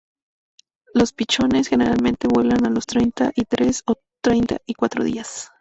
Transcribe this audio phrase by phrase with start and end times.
[0.95, 5.49] Los pichones generalmente vuelan a los treinta y tres o treinta y cuatro días.